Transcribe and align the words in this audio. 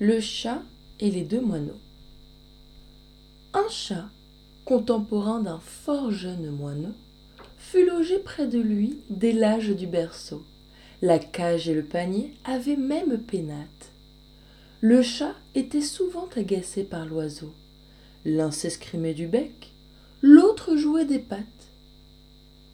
Le 0.00 0.20
chat 0.20 0.62
et 1.00 1.10
les 1.10 1.22
deux 1.22 1.40
moineaux. 1.40 1.80
Un 3.52 3.68
chat, 3.68 4.08
contemporain 4.64 5.40
d'un 5.40 5.58
fort 5.58 6.12
jeune 6.12 6.50
moineau, 6.50 6.94
fut 7.56 7.84
logé 7.84 8.20
près 8.20 8.46
de 8.46 8.60
lui 8.60 9.00
dès 9.10 9.32
l'âge 9.32 9.70
du 9.70 9.88
berceau. 9.88 10.44
La 11.02 11.18
cage 11.18 11.68
et 11.68 11.74
le 11.74 11.82
panier 11.82 12.34
avaient 12.44 12.76
même 12.76 13.18
pénate. 13.18 13.90
Le 14.82 15.02
chat 15.02 15.34
était 15.56 15.80
souvent 15.80 16.28
agacé 16.36 16.84
par 16.84 17.04
l'oiseau. 17.04 17.52
L'un 18.24 18.52
s'escrimait 18.52 19.14
du 19.14 19.26
bec, 19.26 19.72
l'autre 20.22 20.76
jouait 20.76 21.06
des 21.06 21.18
pattes. 21.18 21.72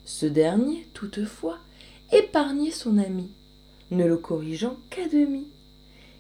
Ce 0.04 0.27
dernier, 0.27 0.86
toutefois, 0.93 1.56
épargnait 2.12 2.70
son 2.70 2.98
ami, 2.98 3.30
ne 3.91 4.04
le 4.04 4.18
corrigeant 4.18 4.77
qu'à 4.91 5.09
demi 5.09 5.46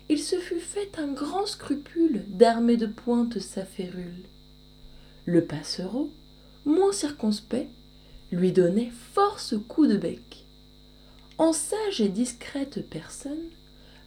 il 0.08 0.18
se 0.18 0.36
fut 0.36 0.60
fait 0.60 0.98
un 0.98 1.12
grand 1.12 1.46
scrupule 1.46 2.24
d'armer 2.28 2.76
de 2.76 2.86
pointe 2.86 3.38
sa 3.38 3.64
férule. 3.64 4.24
Le 5.24 5.44
passereau, 5.44 6.10
moins 6.64 6.92
circonspect, 6.92 7.70
lui 8.30 8.52
donnait 8.52 8.92
force 9.12 9.54
coups 9.68 9.88
de 9.88 9.96
bec. 9.96 10.46
En 11.38 11.52
sage 11.52 12.00
et 12.00 12.08
discrète 12.08 12.88
personne, 12.88 13.50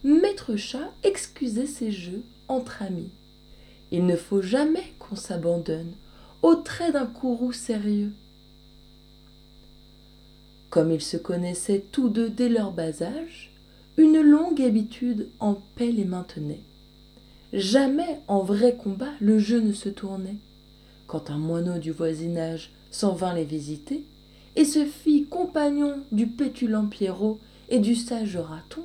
Maître 0.04 0.56
Chat 0.56 0.92
excusait 1.02 1.66
ses 1.66 1.90
jeux 1.90 2.22
entre 2.46 2.82
amis. 2.82 3.10
Il 3.90 4.06
ne 4.06 4.16
faut 4.16 4.42
jamais 4.42 4.94
qu'on 4.98 5.16
s'abandonne 5.16 5.94
au 6.42 6.54
trait 6.54 6.92
d'un 6.92 7.06
courroux 7.06 7.52
sérieux. 7.52 8.12
Comme 10.70 10.92
ils 10.92 11.02
se 11.02 11.16
connaissaient 11.16 11.84
tous 11.90 12.08
deux 12.08 12.28
dès 12.28 12.48
leur 12.48 12.72
bas 12.72 13.02
âge, 13.02 13.50
une 13.98 14.20
longue 14.20 14.62
habitude 14.62 15.28
en 15.40 15.54
paix 15.74 15.90
les 15.90 16.04
maintenait. 16.04 16.62
Jamais 17.52 18.20
en 18.28 18.44
vrai 18.44 18.76
combat 18.76 19.10
le 19.20 19.40
jeu 19.40 19.60
ne 19.60 19.72
se 19.72 19.88
tournait. 19.88 20.38
Quand 21.08 21.30
un 21.30 21.38
moineau 21.38 21.78
du 21.78 21.90
voisinage 21.90 22.72
s'en 22.92 23.12
vint 23.12 23.34
les 23.34 23.44
visiter, 23.44 24.06
et 24.54 24.64
se 24.64 24.84
fit 24.84 25.26
compagnon 25.26 25.96
du 26.12 26.28
pétulant 26.28 26.86
Pierrot 26.86 27.40
et 27.68 27.80
du 27.80 27.96
sage 27.96 28.36
Raton, 28.36 28.84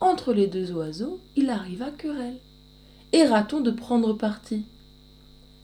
entre 0.00 0.34
les 0.34 0.46
deux 0.46 0.70
oiseaux 0.72 1.18
il 1.34 1.48
arriva 1.48 1.90
querelle. 1.90 2.40
Et 3.12 3.24
Raton 3.24 3.60
de 3.60 3.70
prendre 3.70 4.12
parti. 4.12 4.66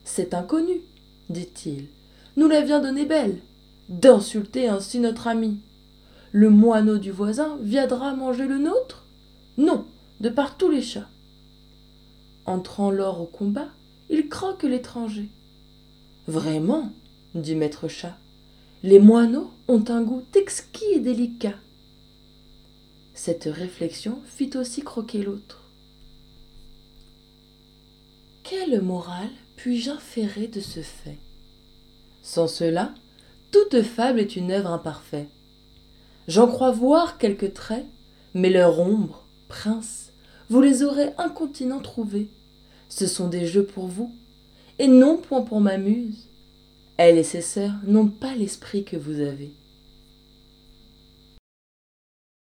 C'est 0.03 0.33
inconnu, 0.33 0.81
dit-il, 1.29 1.89
nous 2.37 2.47
la 2.47 2.61
vient 2.61 2.79
donner 2.79 3.05
belle, 3.05 3.37
d'insulter 3.89 4.67
ainsi 4.67 4.99
notre 4.99 5.27
ami 5.27 5.59
le 6.33 6.49
moineau 6.49 6.97
du 6.97 7.11
voisin 7.11 7.57
viendra 7.61 8.15
manger 8.15 8.47
le 8.47 8.57
nôtre? 8.57 9.05
Non, 9.57 9.85
de 10.19 10.29
par 10.29 10.57
tous 10.57 10.69
les 10.69 10.81
chats. 10.81 11.07
Entrant 12.45 12.89
lors 12.89 13.21
au 13.21 13.25
combat, 13.27 13.69
il 14.09 14.27
croque 14.29 14.63
l'étranger. 14.63 15.29
Vraiment, 16.27 16.91
dit 17.35 17.55
maître 17.55 17.87
chat, 17.87 18.17
les 18.81 18.97
moineaux 18.97 19.51
ont 19.67 19.83
un 19.89 20.01
goût 20.01 20.23
exquis 20.33 20.93
et 20.93 20.99
délicat. 20.99 21.55
Cette 23.13 23.45
réflexion 23.45 24.19
fit 24.25 24.57
aussi 24.57 24.81
croquer 24.81 25.21
l'autre. 25.21 25.61
Quelle 28.43 28.81
morale 28.81 29.29
puis-je 29.55 29.91
inférer 29.91 30.47
de 30.47 30.61
ce 30.61 30.79
fait? 30.79 31.19
Sans 32.23 32.47
cela, 32.47 32.91
toute 33.51 33.83
fable 33.83 34.19
est 34.19 34.35
une 34.35 34.51
œuvre 34.51 34.71
imparfaite. 34.71 35.29
J'en 36.27 36.47
crois 36.47 36.71
voir 36.71 37.17
quelques 37.17 37.53
traits, 37.53 37.85
mais 38.33 38.49
leur 38.49 38.79
ombre, 38.79 39.27
prince, 39.49 40.13
vous 40.49 40.61
les 40.61 40.83
aurez 40.83 41.09
incontinent 41.17 41.79
trouvés. 41.79 42.29
Ce 42.87 43.07
sont 43.07 43.27
des 43.27 43.45
jeux 43.45 43.65
pour 43.65 43.87
vous, 43.87 44.11
et 44.79 44.87
non 44.87 45.17
point 45.17 45.41
pour 45.41 45.59
ma 45.59 45.77
muse. 45.77 46.29
Elle 46.97 47.17
et 47.17 47.23
ses 47.23 47.41
sœurs 47.41 47.73
n'ont 47.85 48.07
pas 48.07 48.35
l'esprit 48.35 48.83
que 48.83 48.97
vous 48.97 49.19
avez. 49.19 49.51